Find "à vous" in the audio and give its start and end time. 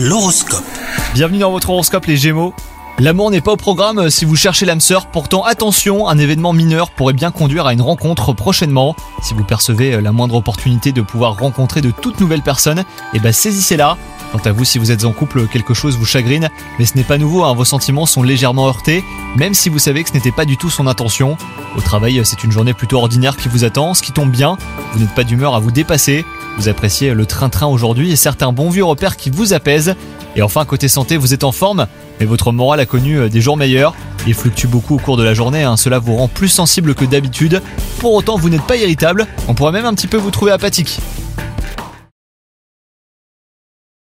14.44-14.64, 25.56-25.72